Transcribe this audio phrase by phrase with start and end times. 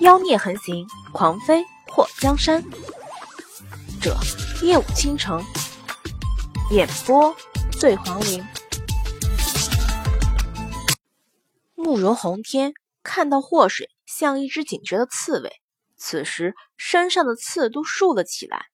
[0.00, 2.62] 妖孽横行，狂飞破江山。
[4.00, 4.16] 者
[4.62, 5.44] 夜舞倾城，
[6.70, 7.34] 演播
[7.72, 8.44] 醉黄林。
[11.74, 12.72] 慕容宏天
[13.02, 15.50] 看到祸水像一只警觉的刺猬，
[15.96, 18.66] 此时身上的刺都竖了起来。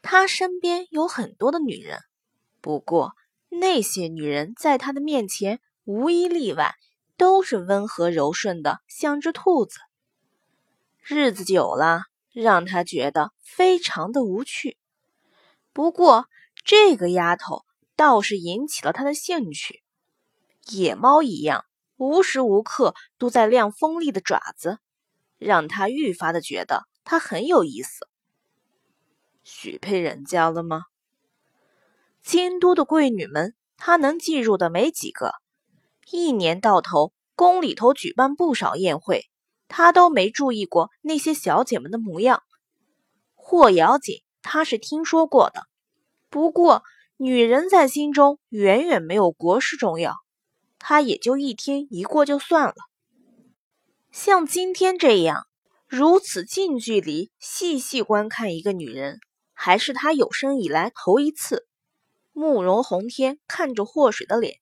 [0.00, 1.98] 他身边有很多的女人，
[2.60, 3.14] 不过
[3.48, 6.74] 那些女人在他的面前无一例外。
[7.16, 9.78] 都是温和柔顺的，像只兔子。
[11.02, 14.76] 日子久了，让他觉得非常的无趣。
[15.72, 16.26] 不过，
[16.64, 17.64] 这个丫头
[17.96, 19.82] 倒是引起了他的兴趣，
[20.68, 21.64] 野猫一样，
[21.96, 24.78] 无时无刻都在亮锋利的爪子，
[25.38, 28.08] 让他愈发的觉得她很有意思。
[29.42, 30.84] 许配人家了吗？
[32.22, 35.32] 京都的贵女们，他能记住的没几个。
[36.10, 39.30] 一年到头，宫里头举办不少宴会，
[39.70, 42.42] 他都没注意过那些小姐们的模样。
[43.34, 45.62] 霍瑶锦他是听说过的，
[46.28, 46.82] 不过
[47.16, 50.16] 女人在心中远远没有国事重要，
[50.78, 52.74] 他也就一天一过就算了。
[54.10, 55.46] 像今天这样
[55.86, 59.20] 如此近距离细细观看一个女人，
[59.54, 61.66] 还是他有生以来头一次。
[62.32, 64.58] 慕容宏天看着霍水的脸。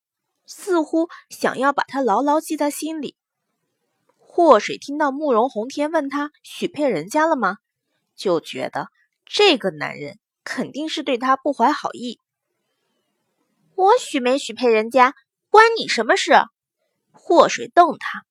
[0.51, 3.17] 似乎想要把他牢牢记在心里。
[4.39, 7.57] 祸水听到慕容宏天问他许配人家了吗，
[8.15, 8.87] 就觉得
[9.27, 12.21] 这个男人肯定是对他不怀好意。
[13.75, 15.17] 我许没许配人家，
[15.51, 16.35] 关你什么事？
[17.11, 18.23] 祸水瞪他。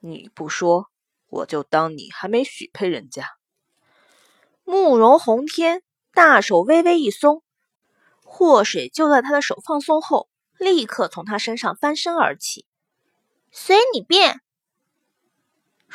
[0.00, 0.88] 你不说，
[1.28, 3.28] 我就当你还没许配人家。
[4.64, 5.82] 慕容宏天
[6.14, 7.42] 大手微微一松，
[8.24, 10.30] 祸水就在他的手放松后。
[10.56, 12.64] 立刻从他身上翻身而起，
[13.50, 14.40] 随你便。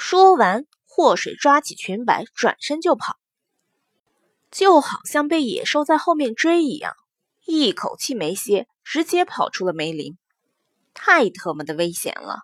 [0.02, 3.18] 说完，祸水抓起裙摆，转身就跑，
[4.50, 6.94] 就好像被野兽在后面追一样，
[7.46, 10.18] 一口气没歇，直接跑出了梅林。
[10.94, 12.44] 太特么的危险了！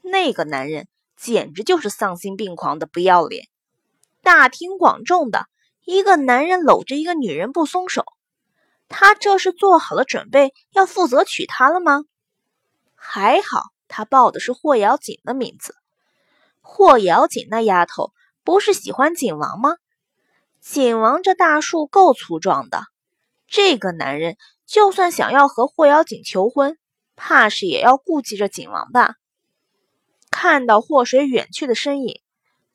[0.00, 3.48] 那个男人简直就是丧心病狂的不要脸，
[4.22, 5.44] 大庭广众的
[5.84, 8.06] 一个男人搂着一个女人不松手。
[8.88, 12.00] 他这是做好了准备要负责娶她了吗？
[12.94, 15.76] 还好他报的是霍瑶锦的名字。
[16.66, 19.76] 霍瑶锦那丫头不是喜欢景王吗？
[20.60, 22.84] 景王这大树够粗壮的，
[23.46, 26.78] 这个男人就算想要和霍瑶锦求婚，
[27.16, 29.16] 怕是也要顾忌着景王吧。
[30.30, 32.22] 看到霍水远去的身影，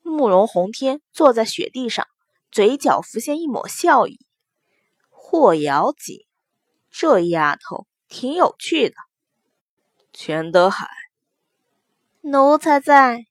[0.03, 2.05] 慕容宏天坐在雪地上，
[2.51, 4.19] 嘴角浮现一抹笑意。
[5.09, 6.25] 霍瑶锦，
[6.91, 8.95] 这丫头挺有趣的。
[10.13, 10.87] 全德海，
[12.21, 13.28] 奴才在。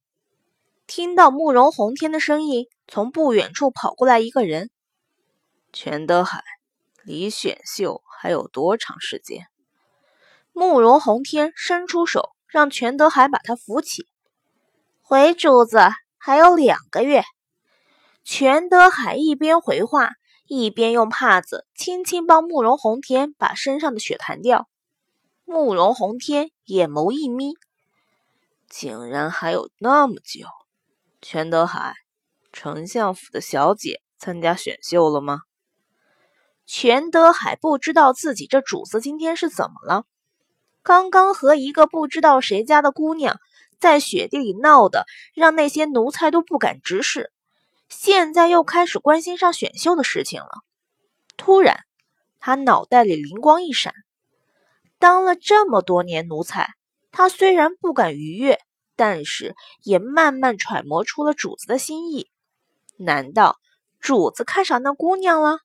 [0.89, 4.71] 听到慕容宏天的声音，从不远处跑过来一个人。
[5.71, 6.43] 全德海，
[7.05, 9.49] 离选秀还有多长时间？
[10.55, 14.07] 慕容宏天伸出手，让全德海把他扶起。
[15.03, 15.79] 回主子，
[16.17, 17.23] 还有两个月。
[18.25, 20.13] 全德海一边回话。
[20.47, 24.67] 一边用帕子轻轻帮慕容宏天把身上的血弹掉，
[25.45, 27.53] 慕容宏天眼眸一眯，
[28.67, 30.47] 竟然还有那么久。
[31.21, 31.95] 全德海，
[32.53, 35.41] 丞相府的小姐参加选秀了吗？
[36.65, 40.05] 全德海不知道自己这主子今天是怎么了，
[40.83, 43.41] 刚刚和一个不知道谁家的姑娘
[43.81, 47.33] 在雪地里闹的，让那些奴才都不敢直视。
[47.89, 50.51] 现在又开始关心上选秀的事情了。
[51.37, 51.81] 突然，
[52.39, 53.93] 他脑袋里灵光一闪：
[55.01, 56.69] 当了这么多年奴才，
[57.11, 58.61] 他虽然不敢逾越，
[58.99, 59.55] 但是
[59.85, 62.29] 也慢慢揣摩出了主子的心意。
[62.97, 63.57] 难道
[64.01, 65.61] 主子看上那姑娘了？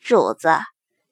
[0.00, 0.50] 主子，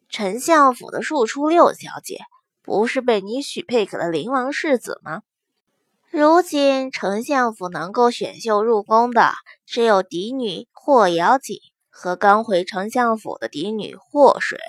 [0.08, 2.20] 丞相府的庶出六小姐
[2.62, 5.22] 不是被你许配给了灵王世子吗？
[6.10, 9.32] 如今丞相府能够选秀入宫的，
[9.66, 11.58] 只有嫡女霍瑶锦
[11.90, 14.60] 和刚回丞相府的嫡女霍水，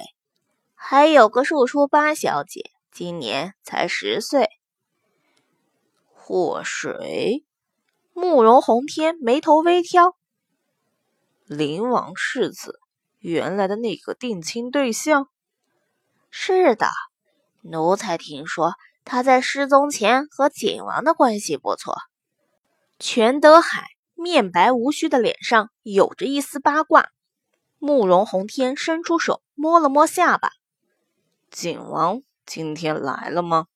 [0.73, 4.49] 还有个庶出八小姐，今年才十岁。
[6.27, 7.45] 祸水，
[8.11, 10.15] 慕容宏天眉头微挑。
[11.45, 12.79] 灵王世子，
[13.19, 15.27] 原来的那个定亲对象。
[16.31, 16.87] 是的，
[17.61, 18.73] 奴才听说。
[19.03, 21.95] 他在失踪前和景王的关系不错。
[22.97, 23.85] 全德海
[24.15, 27.09] 面白无须的脸上有着一丝八卦。
[27.77, 30.49] 慕容宏天伸出手摸了摸下巴
[31.51, 33.67] ：“景王今天来了吗？”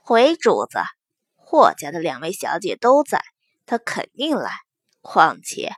[0.00, 0.78] 回主子，
[1.52, 3.22] 霍家的两位小姐都在，
[3.66, 4.52] 他肯定来。
[5.02, 5.74] 况且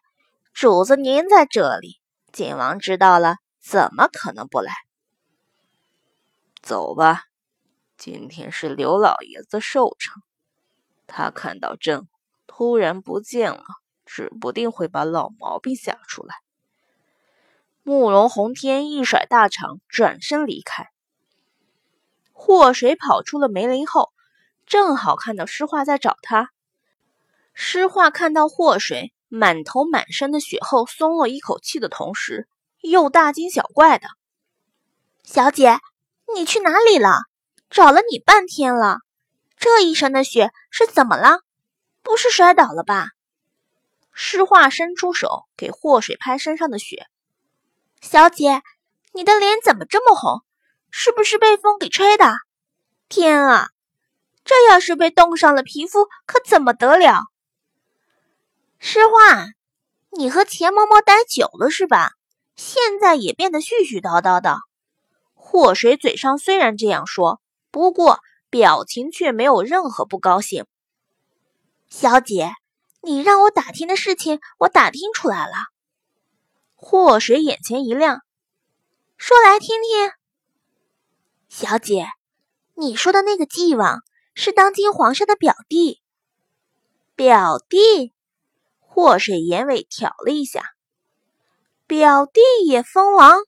[0.53, 2.00] 主子您在这里，
[2.31, 4.73] 晋王知道了，怎么可能不来？
[6.62, 7.25] 走吧，
[7.97, 10.15] 今天是刘老爷子寿辰，
[11.09, 12.06] 他看到朕
[12.47, 13.65] 突然不见了，
[14.06, 16.37] 指不定会把老毛病吓出来。
[17.82, 20.87] 慕容宏天一甩大长，转身离开。
[22.32, 24.12] 祸水跑出了梅林后，
[24.66, 26.50] 正好看到诗画在找他。
[27.52, 32.49] 诗画看到祸水满头满身的血后，松了一口气的同时，
[32.81, 34.08] 又大惊小怪的
[35.22, 35.78] ：“小姐，
[36.34, 37.20] 你去哪里了？
[37.70, 38.99] 找了你半天了，
[39.56, 41.40] 这一身的血是怎么了？
[42.02, 43.08] 不是摔倒了吧？”
[44.12, 47.06] 诗画伸出手给祸水拍身上的血。
[48.00, 48.62] 小姐，
[49.12, 50.43] 你的脸怎么这么红？
[50.90, 52.37] 是不是被风给吹的？
[53.08, 53.70] 天啊，
[54.44, 57.23] 这要是被冻上了皮肤，可怎么得了？
[58.79, 59.46] 诗画，
[60.11, 62.12] 你和钱嬷嬷待久了是吧？
[62.56, 64.58] 现在也变得絮絮叨叨的。
[65.35, 68.20] 祸水嘴上虽然这样说，不过
[68.50, 70.67] 表情却没有任何不高兴。
[71.88, 72.52] 小姐，
[73.00, 75.55] 你让我打听的事情，我打听出来了。
[76.75, 78.20] 祸水眼前一亮，
[79.17, 80.12] 说来听听。
[81.49, 82.06] 小姐，
[82.75, 84.02] 你说的那个纪王
[84.34, 86.00] 是当今皇上的表弟。
[87.16, 88.12] 表弟？
[88.81, 90.62] 祸水眼尾挑了一下，
[91.86, 93.40] 表弟也封王？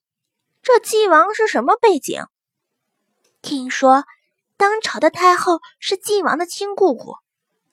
[0.61, 2.25] 这纪王是什么背景？
[3.41, 4.03] 听说
[4.57, 7.15] 当朝的太后是纪王的亲姑姑，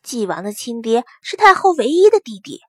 [0.04, 2.60] 纪王的亲爹是太后唯一的弟弟。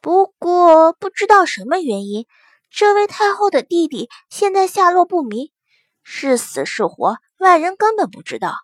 [0.00, 2.26] 不过不知道什么原因，
[2.70, 5.50] 这位太后的弟弟现在下落不明，
[6.04, 8.54] 是死是活，外人根本不知道。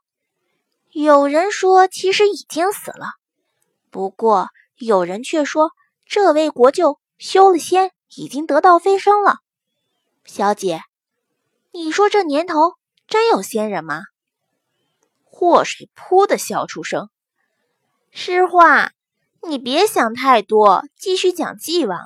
[0.98, 3.16] 有人说其实已经死了，
[3.90, 4.48] 不过
[4.78, 5.72] 有人却说
[6.06, 9.36] 这位国舅修了仙，已经得道飞升了。
[10.24, 10.80] 小姐，
[11.70, 12.76] 你说这年头
[13.06, 14.04] 真有仙人吗？
[15.22, 17.10] 祸水噗的笑出声，
[18.10, 18.92] 诗画。
[19.42, 22.00] 你别想太多，继续讲纪王。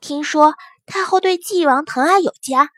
[0.00, 0.54] 听说
[0.84, 2.70] 太后对纪王疼爱有加，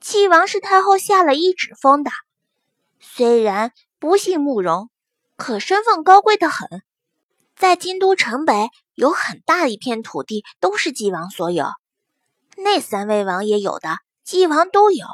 [0.00, 2.12] 纪王是太后下了一旨封的。
[3.00, 4.90] 虽然不姓慕容，
[5.36, 6.82] 可身份高贵的很，
[7.56, 11.66] 在京都城北有很大一片土地都是纪王所有。
[12.56, 15.06] 那三位王爷有的，纪王都有；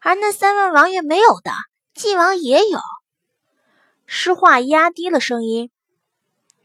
[0.00, 1.52] 而那三位王爷没有的，
[1.94, 2.78] 纪王也有。
[4.06, 5.70] 诗画压低了声音。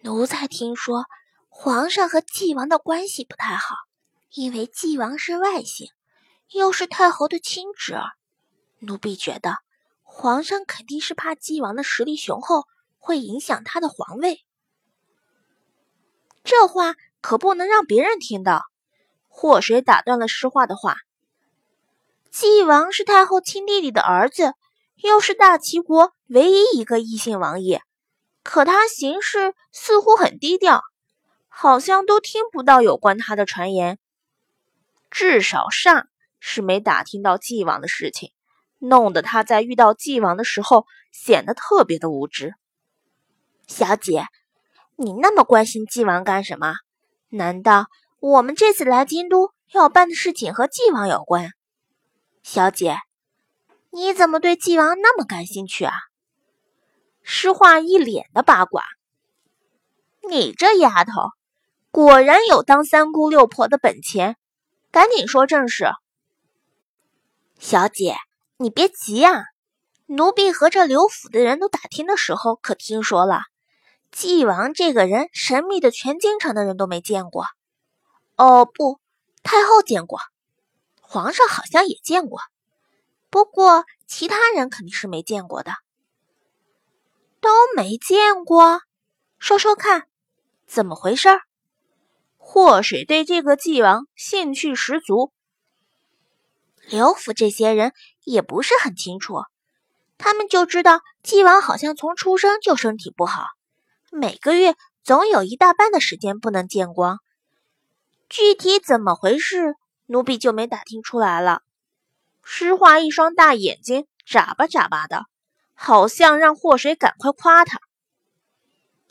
[0.02, 1.06] 奴才听说，
[1.48, 3.76] 皇上和纪王的关系不太好，
[4.34, 5.88] 因为纪王是外姓，
[6.52, 8.04] 又是太后的亲侄儿。
[8.80, 9.60] 奴婢觉得，
[10.18, 12.64] 皇上肯定是怕纪王的实力雄厚，
[13.00, 14.46] 会影响他的皇位。
[16.46, 18.62] 这话可不能让别人听到。
[19.28, 20.96] 祸水打断了诗画的话
[22.32, 24.54] ：“纪王是太后亲弟弟的儿子，
[24.96, 27.82] 又是大齐国唯一一个异姓王爷。”
[28.42, 30.82] 可他行事似乎很低调，
[31.50, 34.00] 好像都听不到有关他的传言。
[35.12, 36.08] 至少上
[36.40, 38.32] 是没打听到纪王的事情，
[38.88, 42.56] 弄得他在遇到纪王的时候显得特别的无知。
[43.68, 44.26] 小姐，
[44.96, 46.76] 你那么关心纪王干什么？
[47.30, 47.88] 难道
[48.20, 51.52] 我们这次来京都要办的事情和纪王有关？
[52.44, 52.98] 小姐，
[53.90, 55.94] 你怎么对纪王那么感兴趣啊？
[57.24, 58.84] 诗画一脸的八卦，
[60.30, 61.12] 你这丫头
[61.90, 64.38] 果然有当三姑六婆的本钱，
[64.92, 65.88] 赶紧说正事。
[67.58, 68.16] 小姐，
[68.58, 69.44] 你别急呀，
[70.06, 73.42] 奴婢和这刘府的人都打听的时候，可听说了，
[74.14, 77.46] 纪王这个人神秘的，全京城的人都没见过。
[78.38, 79.02] 哦，不，
[79.44, 80.22] 太后见过，
[81.02, 82.40] 皇上好像也见过，
[83.30, 85.74] 不过其他人肯定是没见过的。
[87.42, 88.80] 都没见过，
[89.38, 90.08] 说说看，
[90.66, 91.28] 怎么回事？
[92.38, 95.34] 祸水对这个纪王兴趣十足。
[96.88, 99.44] 刘府这些人也不是很清楚，
[100.18, 103.48] 他们就知道纪王好像从出生就身体不好，
[104.12, 107.20] 每个月总有一大半的时间不能见光。
[108.30, 109.76] 具体怎么回事，
[110.06, 111.62] 奴婢就没打听出来了。
[112.44, 115.26] 诗画一双大眼睛眨巴眨巴的。
[115.78, 117.82] 好像让祸水赶快夸他，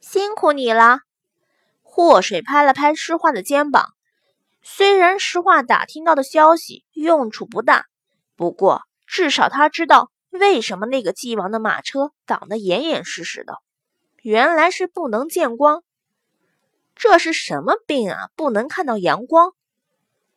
[0.01, 1.01] 辛苦你了。
[1.83, 3.94] 祸水拍了拍诗画的肩膀。
[4.67, 7.85] 虽然诗画打听到的消息用处不大，
[8.35, 13.59] 不过至少他知道为什么那个纪王的马车挡得严严实实的。
[14.23, 15.85] 原来是不能见光。
[16.95, 18.31] 这是什么病啊？
[18.37, 19.53] 不能看到阳光？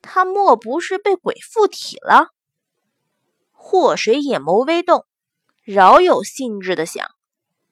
[0.01, 2.27] 他莫不是被鬼附体了？
[3.53, 5.05] 祸水眼眸微动，
[5.63, 7.07] 饶有兴致的想：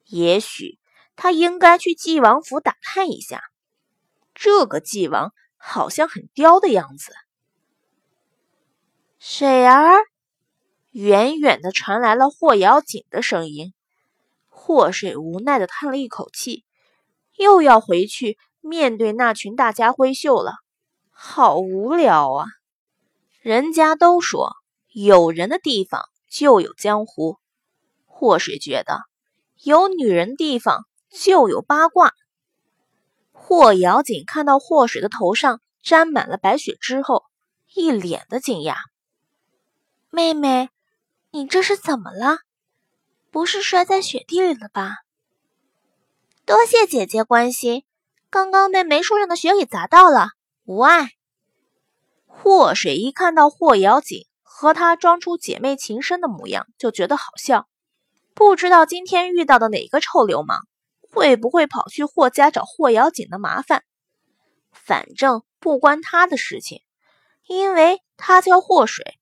[0.06, 0.78] 也许
[1.16, 3.42] 他应该去纪王府打探一下。
[4.34, 7.12] 这个纪王好像很刁的样子。
[9.18, 9.96] 水儿，
[10.90, 13.72] 远远的传来了霍瑶锦的声音。
[14.48, 16.64] 祸水无奈的叹了一口气，
[17.36, 20.54] 又要回去面对那群大家闺秀了。
[21.10, 22.46] 好无聊啊！
[23.40, 24.56] 人家都说
[24.92, 27.38] 有人的地方就有江湖，
[28.04, 29.02] 祸水觉得
[29.62, 32.12] 有女人地方就有八卦。
[33.38, 37.22] 霍瑶锦看到霍水的头上沾满了白雪之后，
[37.74, 38.74] 一脸的惊讶
[40.10, 40.70] ：“妹妹，
[41.30, 42.38] 你这是怎么了？
[43.30, 44.96] 不是摔在雪地里了吧？”
[46.44, 47.84] 多谢姐姐关心，
[48.30, 50.30] 刚刚被梅树上的雪给砸到了。
[50.64, 51.10] 无碍。
[52.26, 57.68] 祸水一看到霍瑶锦和她装出姐妹情深的模样，就觉得好笑。
[58.34, 60.66] 不知道今天遇到的哪个臭流氓，
[61.16, 63.82] 会不会跑去霍家找霍瑶锦的麻烦？
[64.70, 66.82] 反正不关他的事情，
[67.46, 69.18] 因为他叫霍水。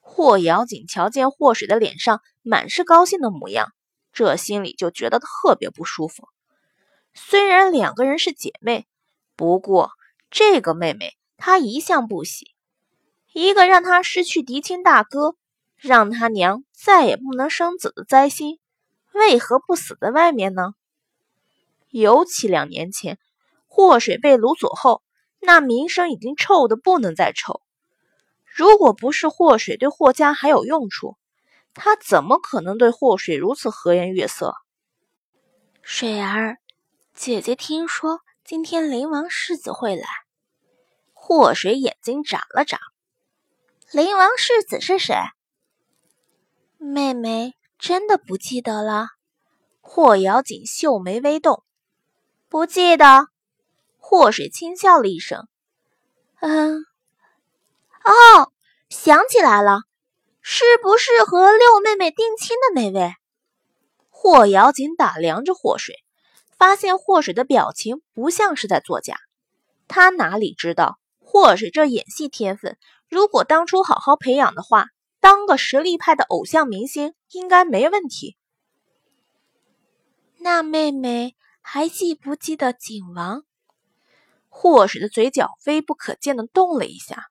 [0.00, 3.72] 霍瑶锦瞧见霍水的脸上满是高兴的模样，
[4.12, 6.28] 这心里就觉得特别不舒服。
[7.14, 8.86] 虽然两个人是姐妹，
[9.34, 9.90] 不过。
[10.30, 12.54] 这个妹妹，她一向不喜。
[13.32, 15.36] 一个让她失去嫡亲大哥，
[15.74, 18.58] 让她娘再也不能生子的灾星，
[19.14, 20.74] 为何不死在外面呢？
[21.90, 23.18] 尤其两年前
[23.66, 25.02] 祸水被掳走后，
[25.40, 27.62] 那名声已经臭的不能再臭。
[28.44, 31.16] 如果不是祸水对霍家还有用处，
[31.74, 34.54] 他怎么可能对祸水如此和颜悦色？
[35.82, 36.58] 水儿，
[37.14, 38.20] 姐姐听说。
[38.44, 40.06] 今天灵王世子会来，
[41.12, 42.78] 祸水眼睛眨了眨。
[43.92, 45.14] 灵王世子是谁？
[46.78, 49.08] 妹妹真的不记得了。
[49.82, 51.62] 霍瑶锦秀眉微动，
[52.48, 53.28] 不记得。
[53.96, 55.46] 祸水轻笑了一声，
[56.40, 56.78] 嗯，
[58.04, 58.52] 哦，
[58.88, 59.80] 想起来了，
[60.40, 63.14] 是不是和六妹妹定亲的那位？
[64.08, 65.96] 霍瑶紧打量着祸水。
[66.56, 69.16] 发现祸水的表情不像是在作假，
[69.86, 72.76] 他哪里知道祸水这演戏天分，
[73.08, 74.86] 如果当初好好培养的话，
[75.20, 78.36] 当个实力派的偶像明星应该没问题。
[80.38, 81.36] 那妹妹
[81.70, 83.42] 还记不记得景王？
[84.48, 87.26] 祸水的嘴角微不可见的动了一下，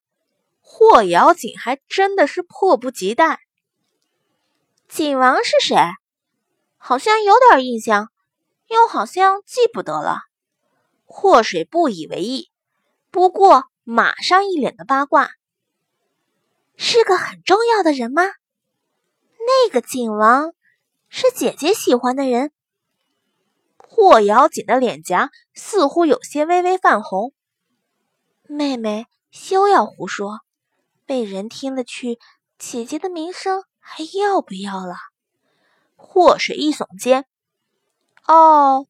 [0.61, 3.39] 霍瑶锦还真的是迫不及待。
[4.87, 5.75] 景王是谁？
[6.77, 8.11] 好像有点印象。
[8.67, 10.19] 又好像记不得了。
[11.05, 12.51] 祸水不以为意，
[13.09, 15.31] 不过马上一脸的八卦。
[16.75, 18.21] 是个很重要的人吗？
[19.39, 20.53] 那个景王
[21.09, 22.51] 是姐姐喜欢的人。
[23.97, 27.33] 霍瑶锦的脸颊似乎有些微微泛红。
[28.43, 30.41] 妹妹休要胡说，
[31.07, 32.19] 被人听了去，
[32.59, 34.93] 姐姐的名声还要不要了？
[35.95, 37.25] 祸水一耸肩。
[38.27, 38.85] 哦，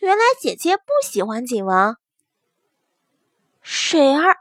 [0.00, 1.96] 原来姐姐不喜欢景王。
[3.62, 4.36] 水儿，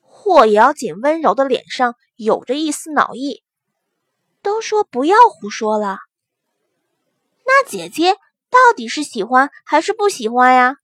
[0.00, 3.44] 霍瑶锦温柔的脸上有着一丝恼意。
[4.42, 5.98] 都说不要胡说了，
[7.46, 8.16] 那姐姐
[8.54, 10.76] 到底是喜欢还是不喜欢呀？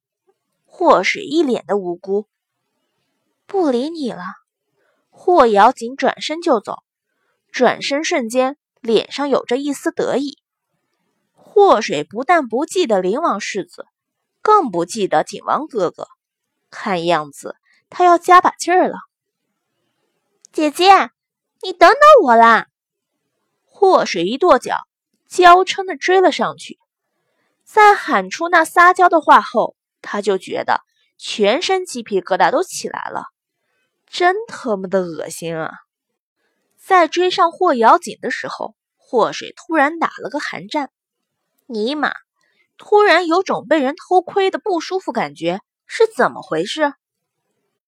[0.65, 2.27] 霍水一脸的无辜。
[3.47, 4.25] 不理你了。
[5.09, 6.79] 霍瑶锦转身就走，
[7.53, 10.39] 转身瞬间，脸上有着一丝得意。
[11.33, 13.87] 祸水不但不记得灵王世子，
[14.43, 16.09] 更不记得景王哥哥。
[16.71, 17.55] 看样子
[17.89, 18.97] 他要加把劲儿了。
[20.51, 21.11] 姐姐，
[21.63, 22.67] 你等等我啦！
[23.65, 24.75] 祸水一跺脚，
[25.29, 26.80] 娇嗔的追了上去。
[27.73, 30.81] 在喊出那撒娇的话后，他就觉得
[31.17, 33.27] 全身鸡皮疙瘩都起来了，
[34.09, 35.71] 真他妈的恶心啊！
[36.85, 40.91] 在追上霍瑶锦的时候，霍水突然打了个寒战。
[41.67, 42.13] 尼玛！
[42.77, 46.95] 突然有种被人偷窥的不舒服感觉，是怎么回事？